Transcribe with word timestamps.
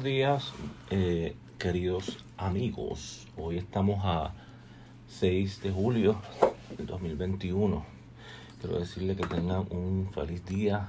buenos 0.00 0.16
días, 0.16 0.52
eh, 0.90 1.36
queridos 1.58 2.24
amigos. 2.38 3.28
Hoy 3.36 3.58
estamos 3.58 4.00
a 4.02 4.32
6 5.08 5.62
de 5.62 5.70
julio 5.70 6.22
del 6.78 6.86
2021. 6.86 7.84
Quiero 8.60 8.78
decirle 8.78 9.14
que 9.14 9.26
tengan 9.26 9.66
un 9.68 10.08
feliz 10.10 10.42
día 10.46 10.88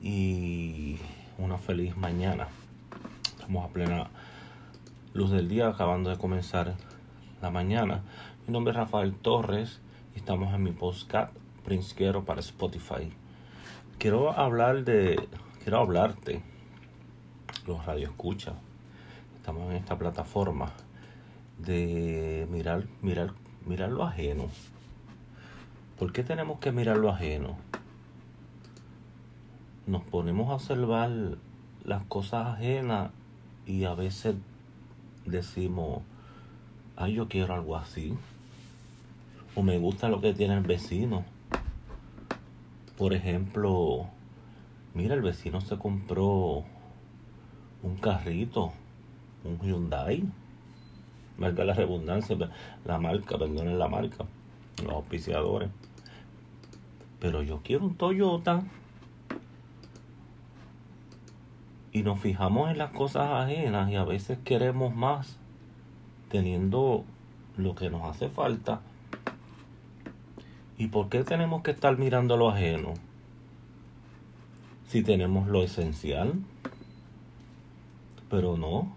y 0.00 0.96
una 1.36 1.58
feliz 1.58 1.94
mañana. 1.98 2.48
Estamos 3.38 3.66
a 3.66 3.68
plena 3.68 4.08
luz 5.12 5.30
del 5.30 5.46
día, 5.46 5.68
acabando 5.68 6.08
de 6.08 6.16
comenzar 6.16 6.74
la 7.42 7.50
mañana. 7.50 8.02
Mi 8.46 8.52
nombre 8.54 8.70
es 8.70 8.78
Rafael 8.78 9.14
Torres 9.14 9.80
y 10.14 10.20
estamos 10.20 10.54
en 10.54 10.62
mi 10.62 10.70
podcast 10.70 11.34
Prince 11.66 11.94
para 12.24 12.40
Spotify. 12.40 13.12
Quiero 13.98 14.32
hablar 14.32 14.84
de, 14.84 15.28
quiero 15.62 15.80
hablarte 15.80 16.55
los 17.66 17.86
escucha 18.02 18.54
estamos 19.46 19.70
en 19.70 19.76
esta 19.76 19.96
plataforma 19.96 20.72
de 21.56 22.48
mirar, 22.50 22.88
mirar, 23.00 23.32
mirar 23.64 23.90
lo 23.90 24.02
ajeno. 24.02 24.48
¿Por 26.00 26.12
qué 26.12 26.24
tenemos 26.24 26.58
que 26.58 26.72
mirar 26.72 26.96
lo 26.96 27.10
ajeno? 27.10 27.56
Nos 29.86 30.02
ponemos 30.02 30.50
a 30.50 30.54
observar 30.54 31.38
las 31.84 32.02
cosas 32.06 32.48
ajenas 32.48 33.12
y 33.66 33.84
a 33.84 33.94
veces 33.94 34.34
decimos, 35.26 36.02
ay, 36.96 37.14
yo 37.14 37.28
quiero 37.28 37.54
algo 37.54 37.76
así. 37.76 38.18
O 39.54 39.62
me 39.62 39.78
gusta 39.78 40.08
lo 40.08 40.20
que 40.20 40.34
tiene 40.34 40.54
el 40.54 40.64
vecino. 40.64 41.24
Por 42.98 43.14
ejemplo, 43.14 44.08
mira, 44.92 45.14
el 45.14 45.22
vecino 45.22 45.60
se 45.60 45.78
compró 45.78 46.64
un 47.82 47.96
carrito, 47.96 48.72
un 49.44 49.58
Hyundai, 49.60 50.24
marca 51.38 51.64
la 51.64 51.74
redundancia, 51.74 52.36
la 52.84 52.98
marca, 52.98 53.38
perdonen 53.38 53.78
la 53.78 53.88
marca, 53.88 54.24
los 54.82 54.92
auspiciadores. 54.92 55.70
Pero 57.20 57.42
yo 57.42 57.60
quiero 57.62 57.84
un 57.84 57.94
Toyota. 57.94 58.62
Y 61.92 62.02
nos 62.02 62.20
fijamos 62.20 62.70
en 62.70 62.76
las 62.76 62.90
cosas 62.90 63.30
ajenas 63.30 63.90
y 63.90 63.96
a 63.96 64.04
veces 64.04 64.38
queremos 64.44 64.94
más 64.94 65.38
teniendo 66.28 67.04
lo 67.56 67.74
que 67.74 67.88
nos 67.88 68.02
hace 68.02 68.28
falta. 68.28 68.80
¿Y 70.76 70.88
por 70.88 71.08
qué 71.08 71.24
tenemos 71.24 71.62
que 71.62 71.70
estar 71.70 71.96
mirando 71.96 72.36
lo 72.36 72.50
ajeno? 72.50 72.92
Si 74.88 75.02
tenemos 75.02 75.48
lo 75.48 75.62
esencial. 75.62 76.34
Pero 78.30 78.56
no. 78.56 78.94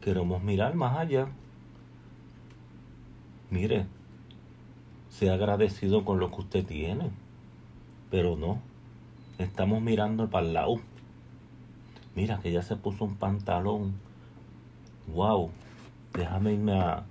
Queremos 0.00 0.42
mirar 0.42 0.74
más 0.74 0.96
allá. 0.98 1.28
Mire, 3.50 3.86
sea 5.08 5.34
agradecido 5.34 6.04
con 6.04 6.18
lo 6.20 6.30
que 6.30 6.40
usted 6.40 6.66
tiene. 6.66 7.10
Pero 8.10 8.36
no. 8.36 8.60
Estamos 9.38 9.82
mirando 9.82 10.28
para 10.28 10.46
el 10.46 10.52
lado. 10.52 10.74
Mira 12.14 12.40
que 12.40 12.52
ya 12.52 12.62
se 12.62 12.76
puso 12.76 13.04
un 13.04 13.16
pantalón. 13.16 13.94
Wow. 15.14 15.50
Déjame 16.12 16.54
irme 16.54 16.78
a, 16.78 17.04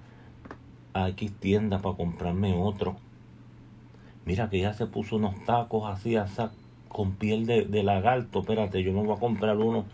a 0.93 1.09
X 1.09 1.31
tienda 1.39 1.79
para 1.79 1.95
comprarme 1.95 2.53
otro. 2.53 2.97
Mira 4.25 4.49
que 4.49 4.59
ya 4.59 4.73
se 4.73 4.85
puso 4.85 5.15
unos 5.15 5.43
tacos 5.45 5.89
así, 5.89 6.15
así 6.15 6.43
con 6.87 7.13
piel 7.13 7.45
de, 7.45 7.65
de 7.65 7.83
lagarto. 7.83 8.41
Espérate, 8.41 8.83
yo 8.83 8.93
me 8.93 9.01
voy 9.01 9.15
a 9.15 9.19
comprar 9.19 9.57
uno 9.57 9.85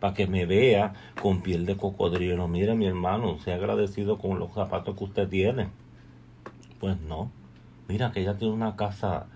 para 0.00 0.14
que 0.14 0.26
me 0.26 0.46
vea 0.46 0.94
con 1.20 1.40
piel 1.40 1.66
de 1.66 1.76
cocodrilo. 1.76 2.48
Mire 2.48 2.74
mi 2.74 2.86
hermano, 2.86 3.38
sea 3.38 3.56
agradecido 3.56 4.18
con 4.18 4.38
los 4.38 4.52
zapatos 4.52 4.96
que 4.96 5.04
usted 5.04 5.28
tiene. 5.28 5.68
Pues 6.80 7.00
no. 7.00 7.30
Mira 7.88 8.12
que 8.12 8.20
ella 8.20 8.36
tiene 8.36 8.54
una 8.54 8.76
casa. 8.76 9.26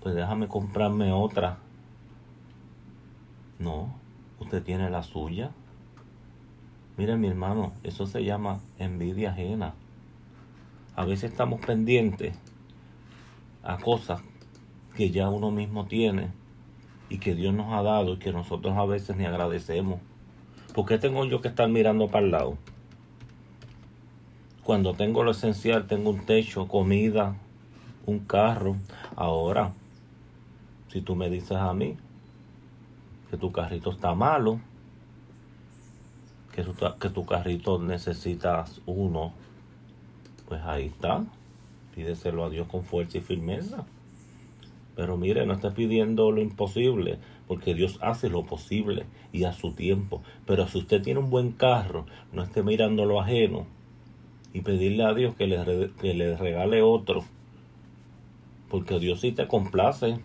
Pues 0.00 0.14
déjame 0.14 0.48
comprarme 0.48 1.12
otra. 1.12 1.58
No, 3.58 3.94
usted 4.38 4.62
tiene 4.62 4.90
la 4.90 5.02
suya. 5.02 5.50
Mire 6.96 7.16
mi 7.16 7.28
hermano, 7.28 7.72
eso 7.82 8.06
se 8.06 8.24
llama 8.24 8.60
envidia 8.78 9.30
ajena. 9.30 9.74
A 10.94 11.04
veces 11.04 11.30
estamos 11.30 11.60
pendientes 11.60 12.38
a 13.62 13.78
cosas 13.78 14.22
que 14.94 15.10
ya 15.10 15.28
uno 15.28 15.50
mismo 15.50 15.86
tiene 15.86 16.30
y 17.08 17.18
que 17.18 17.34
Dios 17.34 17.54
nos 17.54 17.72
ha 17.72 17.82
dado 17.82 18.14
y 18.14 18.18
que 18.18 18.32
nosotros 18.32 18.76
a 18.76 18.84
veces 18.84 19.16
ni 19.16 19.24
agradecemos. 19.24 20.00
¿Por 20.74 20.86
qué 20.86 20.98
tengo 20.98 21.24
yo 21.24 21.40
que 21.40 21.48
estar 21.48 21.68
mirando 21.68 22.08
para 22.08 22.24
el 22.24 22.32
lado? 22.32 22.58
Cuando 24.62 24.94
tengo 24.94 25.22
lo 25.22 25.30
esencial, 25.30 25.86
tengo 25.86 26.10
un 26.10 26.26
techo, 26.26 26.66
comida, 26.66 27.36
un 28.04 28.18
carro. 28.20 28.76
Ahora, 29.14 29.72
si 30.88 31.00
tú 31.00 31.14
me 31.14 31.30
dices 31.30 31.56
a 31.56 31.72
mí 31.72 31.96
que 33.30 33.36
tu 33.36 33.52
carrito 33.52 33.90
está 33.90 34.14
malo, 34.14 34.60
que 36.52 36.62
tu, 36.62 36.74
que 36.98 37.10
tu 37.10 37.24
carrito 37.24 37.78
necesitas 37.78 38.80
uno, 38.86 39.32
pues 40.48 40.62
ahí 40.62 40.86
está. 40.86 41.24
Pídeselo 41.94 42.44
a 42.44 42.50
Dios 42.50 42.66
con 42.68 42.84
fuerza 42.84 43.18
y 43.18 43.20
firmeza. 43.20 43.86
Pero 44.96 45.18
mire, 45.18 45.44
no 45.44 45.52
está 45.52 45.74
pidiendo 45.74 46.32
lo 46.32 46.40
imposible, 46.40 47.18
porque 47.46 47.74
Dios 47.74 47.98
hace 48.00 48.30
lo 48.30 48.44
posible 48.46 49.04
y 49.30 49.44
a 49.44 49.52
su 49.52 49.72
tiempo. 49.72 50.22
Pero 50.46 50.66
si 50.66 50.78
usted 50.78 51.02
tiene 51.02 51.20
un 51.20 51.28
buen 51.28 51.52
carro, 51.52 52.06
no 52.32 52.42
esté 52.42 52.62
mirando 52.62 53.04
lo 53.04 53.20
ajeno 53.20 53.66
y 54.54 54.62
pedirle 54.62 55.04
a 55.04 55.12
Dios 55.12 55.34
que 55.36 55.46
le, 55.46 55.90
que 56.00 56.14
le 56.14 56.34
regale 56.34 56.80
otro. 56.80 57.24
Porque 58.70 58.98
Dios 58.98 59.20
sí 59.20 59.32
te 59.32 59.46
complace, 59.46 60.18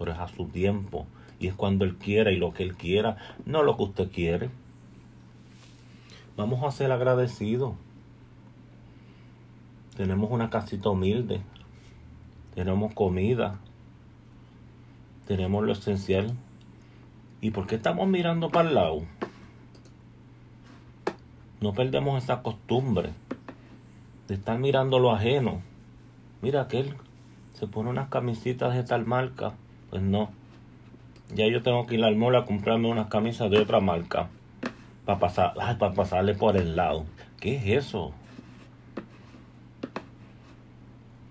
pero 0.00 0.12
es 0.12 0.18
a 0.18 0.26
su 0.26 0.46
tiempo. 0.46 1.06
Y 1.38 1.46
es 1.46 1.54
cuando 1.54 1.84
Él 1.84 1.94
quiera 1.96 2.32
y 2.32 2.38
lo 2.38 2.52
que 2.52 2.64
Él 2.64 2.74
quiera, 2.74 3.18
no 3.44 3.62
lo 3.62 3.76
que 3.76 3.84
usted 3.84 4.10
quiere. 4.10 4.50
Vamos 6.36 6.64
a 6.64 6.72
ser 6.72 6.90
agradecidos. 6.90 7.74
Tenemos 9.96 10.28
una 10.32 10.50
casita 10.50 10.90
humilde. 10.90 11.40
Tenemos 12.56 12.92
comida 12.92 13.60
tenemos 15.26 15.64
lo 15.64 15.72
esencial. 15.72 16.32
¿Y 17.40 17.50
por 17.50 17.66
qué 17.66 17.76
estamos 17.76 18.08
mirando 18.08 18.50
para 18.50 18.68
el 18.68 18.74
lado? 18.74 19.02
No 21.60 21.72
perdemos 21.72 22.22
esa 22.22 22.42
costumbre 22.42 23.10
de 24.28 24.34
estar 24.34 24.58
mirando 24.58 24.98
lo 24.98 25.12
ajeno. 25.12 25.62
Mira 26.42 26.62
aquel 26.62 26.94
se 27.58 27.66
pone 27.66 27.88
unas 27.88 28.08
camisitas 28.08 28.74
de 28.74 28.82
tal 28.82 29.06
marca. 29.06 29.54
Pues 29.90 30.02
no. 30.02 30.30
Ya 31.34 31.46
yo 31.48 31.62
tengo 31.62 31.86
que 31.86 31.94
ir 31.94 32.04
al 32.04 32.16
mall 32.16 32.36
a 32.36 32.44
comprarme 32.44 32.88
unas 32.88 33.08
camisas 33.08 33.50
de 33.50 33.58
otra 33.58 33.80
marca. 33.80 34.28
Para 35.06 35.18
pasar, 35.18 35.54
para 35.54 35.94
pasarle 35.94 36.34
por 36.34 36.56
el 36.56 36.76
lado. 36.76 37.06
¿Qué 37.40 37.56
es 37.56 37.86
eso? 37.86 38.12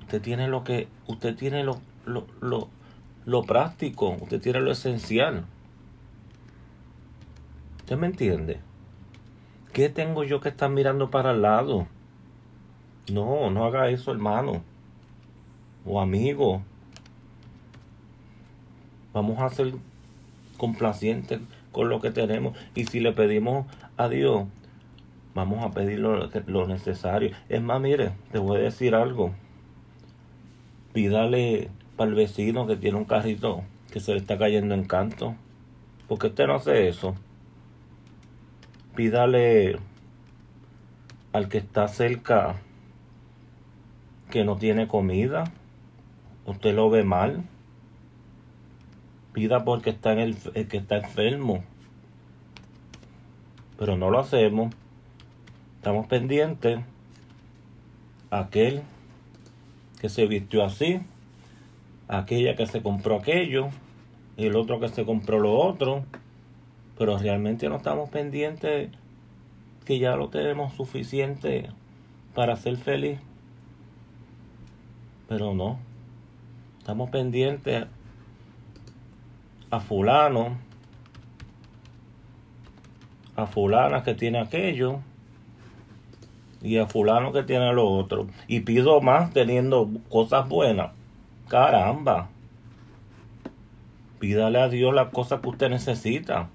Usted 0.01 0.21
tiene 0.21 0.47
lo 0.47 0.63
que, 0.63 0.87
usted 1.07 1.35
tiene 1.35 1.63
lo, 1.63 1.79
lo, 2.05 2.69
lo 3.25 3.43
práctico, 3.43 4.17
usted 4.21 4.39
tiene 4.39 4.61
lo 4.61 4.71
esencial. 4.71 5.45
¿Usted 7.79 7.97
me 7.97 8.07
entiende? 8.07 8.59
¿Qué 9.73 9.89
tengo 9.89 10.23
yo 10.23 10.39
que 10.39 10.49
estar 10.49 10.69
mirando 10.69 11.09
para 11.09 11.31
el 11.31 11.41
lado? 11.41 11.87
No, 13.11 13.49
no 13.49 13.65
haga 13.65 13.89
eso, 13.89 14.11
hermano. 14.11 14.63
O 15.85 15.99
amigo. 15.99 16.61
Vamos 19.13 19.39
a 19.39 19.49
ser 19.49 19.73
complacientes 20.57 21.41
con 21.71 21.89
lo 21.89 22.01
que 22.01 22.11
tenemos. 22.11 22.57
Y 22.73 22.85
si 22.85 22.99
le 22.99 23.11
pedimos 23.11 23.67
a 23.97 24.07
Dios, 24.07 24.45
vamos 25.33 25.63
a 25.63 25.71
pedir 25.71 25.99
lo, 25.99 26.29
lo 26.47 26.67
necesario. 26.67 27.35
Es 27.49 27.61
más, 27.61 27.81
mire, 27.81 28.13
te 28.31 28.39
voy 28.39 28.57
a 28.57 28.61
decir 28.61 28.95
algo. 28.95 29.33
Pídale 30.93 31.69
para 31.95 32.09
el 32.09 32.15
vecino 32.15 32.67
que 32.67 32.75
tiene 32.75 32.97
un 32.97 33.05
carrito 33.05 33.63
que 33.91 33.99
se 33.99 34.11
le 34.11 34.19
está 34.19 34.37
cayendo 34.37 34.75
en 34.75 34.85
canto. 34.85 35.35
porque 36.07 36.27
usted 36.27 36.47
no 36.47 36.55
hace 36.55 36.89
eso? 36.89 37.15
Pídale 38.95 39.79
al 41.33 41.49
que 41.49 41.57
está 41.57 41.87
cerca 41.87 42.57
que 44.29 44.43
no 44.43 44.57
tiene 44.57 44.87
comida. 44.87 45.45
Usted 46.45 46.75
lo 46.75 46.89
ve 46.89 47.03
mal. 47.03 47.43
Pida 49.33 49.65
porque 49.65 49.89
está 49.89 50.13
el 50.13 50.37
que 50.67 50.77
está 50.77 50.97
enfermo. 50.97 51.63
Pero 53.77 53.97
no 53.97 54.09
lo 54.09 54.19
hacemos. 54.19 54.73
Estamos 55.77 56.07
pendientes. 56.07 56.79
Aquel 58.29 58.83
que 59.99 60.09
se 60.09 60.25
vistió 60.25 60.63
así 60.63 61.01
aquella 62.07 62.55
que 62.55 62.65
se 62.67 62.81
compró 62.81 63.17
aquello, 63.17 63.69
y 64.37 64.45
el 64.45 64.55
otro 64.55 64.79
que 64.79 64.89
se 64.89 65.05
compró 65.05 65.39
lo 65.39 65.57
otro, 65.57 66.03
pero 66.97 67.17
realmente 67.17 67.69
no 67.69 67.77
estamos 67.77 68.09
pendientes 68.09 68.89
que 69.85 69.99
ya 69.99 70.15
lo 70.15 70.29
tenemos 70.29 70.73
suficiente 70.73 71.69
para 72.33 72.55
ser 72.55 72.77
feliz. 72.77 73.19
Pero 75.27 75.53
no, 75.53 75.79
estamos 76.79 77.09
pendientes 77.09 77.85
a 79.69 79.79
fulano, 79.79 80.57
a 83.35 83.47
fulana 83.47 84.03
que 84.03 84.13
tiene 84.13 84.39
aquello 84.39 84.99
y 86.61 86.77
a 86.77 86.87
fulano 86.87 87.31
que 87.31 87.43
tiene 87.43 87.73
lo 87.73 87.87
otro. 87.87 88.27
Y 88.47 88.61
pido 88.61 89.01
más 89.01 89.31
teniendo 89.33 89.89
cosas 90.09 90.47
buenas. 90.47 90.91
Caramba. 91.47 92.29
Pídale 94.19 94.59
a 94.59 94.69
Dios 94.69 94.93
las 94.93 95.09
cosas 95.09 95.41
que 95.41 95.49
usted 95.49 95.69
necesita. 95.69 96.49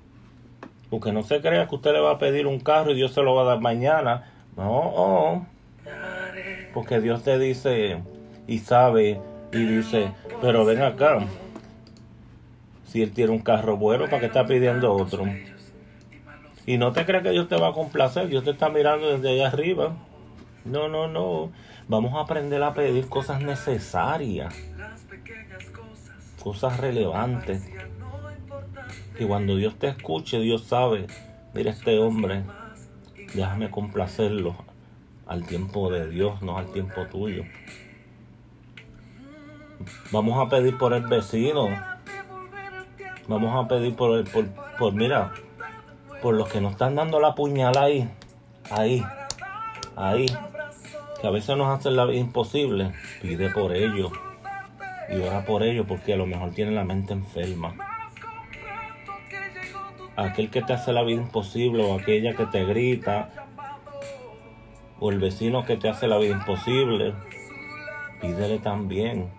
Porque 0.89 1.13
no 1.13 1.23
se 1.23 1.41
crea 1.41 1.69
que 1.69 1.75
usted 1.77 1.93
le 1.93 2.01
va 2.01 2.13
a 2.13 2.19
pedir 2.19 2.47
un 2.47 2.59
carro 2.59 2.91
y 2.91 2.97
Dios 2.97 3.13
se 3.13 3.23
lo 3.23 3.35
va 3.35 3.43
a 3.43 3.47
dar 3.47 3.61
mañana. 3.61 4.33
No. 4.57 5.47
Porque 6.75 7.01
Dios 7.01 7.23
te 7.23 7.39
dice 7.39 8.03
y 8.47 8.59
sabe 8.59 9.21
y 9.53 9.59
dice, 9.59 10.13
pero 10.41 10.65
ven 10.65 10.83
acá. 10.83 11.21
Si 12.87 13.03
él 13.03 13.13
tiene 13.13 13.31
un 13.31 13.39
carro 13.41 13.77
bueno, 13.77 14.07
¿para 14.07 14.21
qué 14.21 14.27
está 14.27 14.47
pidiendo 14.47 14.93
otro? 14.93 15.25
Y 16.67 16.77
no 16.79 16.93
te 16.93 17.07
creas 17.07 17.23
que 17.23 17.31
Dios 17.31 17.49
te 17.49 17.57
va 17.57 17.69
a 17.69 17.73
complacer, 17.73 18.29
Dios 18.29 18.43
te 18.43 18.51
está 18.51 18.69
mirando 18.69 19.17
desde 19.17 19.31
allá 19.31 19.49
arriba. 19.49 19.93
No, 20.65 20.89
no, 20.89 21.07
no. 21.07 21.51
Vamos 21.89 22.15
a 22.15 22.21
aprender 22.21 22.63
a 22.63 22.75
pedir 22.75 23.09
cosas 23.09 23.43
necesarias, 23.43 24.55
cosas 26.43 26.79
relevantes. 26.79 27.71
Y 29.19 29.25
cuando 29.25 29.57
Dios 29.57 29.77
te 29.79 29.89
escuche, 29.89 30.41
Dios 30.41 30.65
sabe, 30.65 31.07
mira 31.55 31.71
este 31.71 31.99
hombre, 31.99 32.45
déjame 33.35 33.71
complacerlo 33.71 34.57
al 35.27 35.47
tiempo 35.47 35.91
de 35.91 36.09
Dios, 36.09 36.43
no 36.43 36.59
al 36.59 36.73
tiempo 36.73 37.07
tuyo. 37.07 37.45
Vamos 40.11 40.45
a 40.45 40.49
pedir 40.49 40.77
por 40.77 40.93
el 40.93 41.07
vecino. 41.07 41.69
Vamos 43.29 43.65
a 43.65 43.69
pedir 43.69 43.95
por 43.95 44.19
el, 44.19 44.25
por, 44.25 44.49
por 44.79 44.93
mira, 44.93 45.33
por 46.23 46.35
los 46.35 46.49
que 46.49 46.61
nos 46.61 46.73
están 46.73 46.97
dando 46.97 47.21
la 47.21 47.35
puñalada 47.35 47.87
ahí, 47.87 48.11
ahí, 48.71 49.05
ahí, 49.95 50.27
que 51.21 51.27
a 51.27 51.31
veces 51.31 51.57
nos 51.57 51.69
hacen 51.69 51.95
la 51.95 52.07
vida 52.07 52.19
imposible, 52.19 52.93
pide 53.23 53.51
por 53.51 53.73
ellos 53.73 54.11
y 55.11 55.21
ora 55.21 55.45
por 55.45 55.63
ellos 55.63 55.87
porque 55.89 56.15
a 56.15 56.17
lo 56.17 56.27
mejor 56.27 56.51
tienen 56.51 56.75
la 56.75 56.85
mente 56.85 57.13
enferma. 57.13 57.75
Aquel 60.17 60.51
que 60.51 60.63
te 60.63 60.73
hace 60.73 60.93
la 60.93 61.03
vida 61.03 61.21
imposible 61.21 61.83
o 61.83 61.95
aquella 61.95 62.35
que 62.35 62.47
te 62.47 62.65
grita 62.65 63.31
o 64.99 65.11
el 65.11 65.19
vecino 65.19 65.65
que 65.65 65.77
te 65.77 65.89
hace 65.89 66.07
la 66.07 66.19
vida 66.19 66.35
imposible, 66.35 67.15
pídele 68.21 68.59
también. 68.59 69.31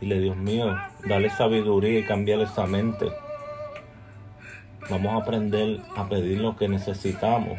Dile, 0.00 0.20
Dios 0.20 0.36
mío, 0.36 0.76
dale 1.06 1.30
sabiduría 1.30 1.98
y 1.98 2.04
cambiarle 2.04 2.44
esa 2.44 2.66
mente. 2.66 3.06
Vamos 4.88 5.14
a 5.14 5.16
aprender 5.16 5.80
a 5.96 6.08
pedir 6.08 6.40
lo 6.40 6.54
que 6.54 6.68
necesitamos 6.68 7.58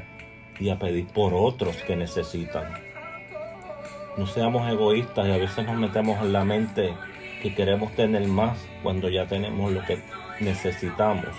y 0.60 0.69
a 0.69 0.80
pedir 0.80 1.07
por 1.07 1.33
otros 1.33 1.75
que 1.83 1.95
necesitan. 1.95 2.72
No 4.16 4.25
seamos 4.25 4.69
egoístas 4.72 5.28
y 5.28 5.31
a 5.31 5.38
veces 5.38 5.66
nos 5.66 5.75
metemos 5.75 6.19
en 6.22 6.31
la 6.31 6.45
mente 6.45 6.94
que 7.42 7.54
queremos 7.54 7.94
tener 7.94 8.28
más 8.28 8.57
cuando 8.84 9.10
ya 9.10 9.28
tenemos 9.28 9.72
lo 9.72 9.84
que 9.86 10.00
necesitamos. 10.39 11.30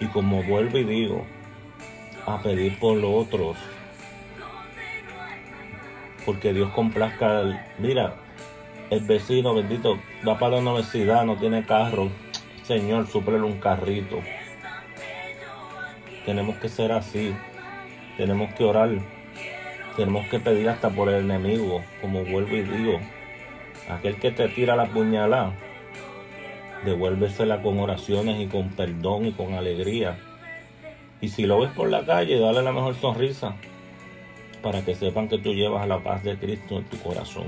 Y 0.00 0.06
como 0.06 0.42
vuelvo 0.42 0.78
y 0.78 0.84
digo, 0.84 1.24
a 2.26 2.42
pedir 2.42 2.78
por 2.78 2.96
los 2.96 3.26
otros. 3.26 3.56
Porque 6.26 6.52
Dios 6.52 6.70
complazca. 6.72 7.68
Mira, 7.78 8.14
el 8.90 9.00
vecino 9.00 9.54
bendito 9.54 9.98
va 10.26 10.38
para 10.38 10.56
la 10.56 10.62
universidad, 10.62 11.24
no 11.24 11.36
tiene 11.36 11.64
carro 11.64 12.10
Señor, 12.64 13.06
suplele 13.06 13.42
un 13.42 13.60
carrito. 13.60 14.22
Tenemos 16.24 16.56
que 16.56 16.70
ser 16.70 16.92
así. 16.92 17.34
Tenemos 18.16 18.54
que 18.54 18.64
orar. 18.64 18.88
Tenemos 19.98 20.26
que 20.28 20.40
pedir 20.40 20.70
hasta 20.70 20.88
por 20.88 21.10
el 21.10 21.30
enemigo, 21.30 21.84
como 22.00 22.24
vuelvo 22.24 22.56
y 22.56 22.62
digo. 22.62 23.00
Aquel 23.88 24.16
que 24.16 24.30
te 24.30 24.48
tira 24.48 24.76
la 24.76 24.86
puñalada, 24.86 25.54
devuélvesela 26.84 27.62
con 27.62 27.78
oraciones 27.78 28.40
y 28.40 28.46
con 28.46 28.70
perdón 28.70 29.26
y 29.26 29.32
con 29.32 29.54
alegría. 29.54 30.18
Y 31.20 31.28
si 31.28 31.46
lo 31.46 31.60
ves 31.60 31.70
por 31.72 31.90
la 31.90 32.04
calle, 32.04 32.38
dale 32.38 32.62
la 32.62 32.72
mejor 32.72 32.94
sonrisa 32.94 33.56
para 34.62 34.82
que 34.82 34.94
sepan 34.94 35.28
que 35.28 35.38
tú 35.38 35.52
llevas 35.52 35.86
la 35.86 36.02
paz 36.02 36.24
de 36.24 36.38
Cristo 36.38 36.78
en 36.78 36.84
tu 36.84 36.98
corazón. 36.98 37.44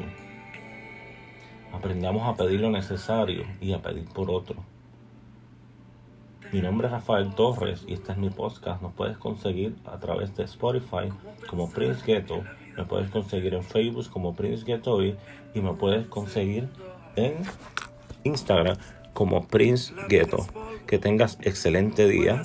Aprendamos 1.73 2.27
a 2.27 2.37
pedir 2.37 2.61
lo 2.61 2.71
necesario 2.71 3.45
y 3.61 3.73
a 3.73 3.81
pedir 3.81 4.05
por 4.05 4.31
otro. 4.31 4.57
Mi 6.53 6.61
nombre 6.61 6.87
es 6.87 6.93
Rafael 6.93 7.35
Torres 7.35 7.85
y 7.89 7.95
este 7.95 8.13
es 8.13 8.19
mi 8.19 8.31
podcast. 8.31 8.81
Nos 8.81 8.93
puedes 8.93 9.17
conseguir 9.17 9.77
a 9.85 9.99
través 9.99 10.37
de 10.37 10.45
Spotify 10.45 11.09
como 11.49 11.71
Prince 11.71 12.05
Ghetto. 12.07 12.45
Me 12.77 12.85
puedes 12.85 13.11
conseguir 13.11 13.55
en 13.55 13.63
Facebook 13.63 14.11
como 14.11 14.35
Prince 14.35 14.65
Ghetto 14.65 15.03
y 15.03 15.17
me 15.55 15.73
puedes 15.75 16.07
conseguir 16.07 16.69
en 17.17 17.35
Instagram 18.25 18.77
como 19.13 19.47
Prince 19.47 19.95
Ghetto. 20.09 20.47
Que 20.87 20.99
tengas 20.99 21.39
excelente 21.43 22.07
día 22.07 22.45